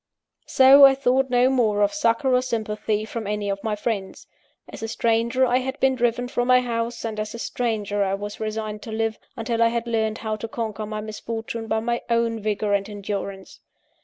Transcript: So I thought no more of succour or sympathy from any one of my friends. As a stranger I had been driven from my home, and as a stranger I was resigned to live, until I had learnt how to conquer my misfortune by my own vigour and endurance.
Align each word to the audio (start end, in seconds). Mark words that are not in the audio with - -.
So 0.47 0.83
I 0.83 0.95
thought 0.95 1.29
no 1.29 1.47
more 1.51 1.83
of 1.83 1.93
succour 1.93 2.33
or 2.33 2.41
sympathy 2.41 3.05
from 3.05 3.27
any 3.27 3.49
one 3.49 3.51
of 3.59 3.63
my 3.63 3.75
friends. 3.75 4.25
As 4.67 4.81
a 4.81 4.87
stranger 4.87 5.45
I 5.45 5.57
had 5.59 5.79
been 5.79 5.93
driven 5.93 6.27
from 6.27 6.47
my 6.47 6.59
home, 6.61 6.89
and 7.03 7.19
as 7.19 7.35
a 7.35 7.37
stranger 7.37 8.03
I 8.03 8.15
was 8.15 8.39
resigned 8.39 8.81
to 8.81 8.91
live, 8.91 9.19
until 9.37 9.61
I 9.61 9.67
had 9.67 9.85
learnt 9.85 10.17
how 10.17 10.37
to 10.37 10.47
conquer 10.47 10.87
my 10.87 11.01
misfortune 11.01 11.67
by 11.67 11.81
my 11.81 12.01
own 12.09 12.39
vigour 12.39 12.73
and 12.73 12.89
endurance. 12.89 13.59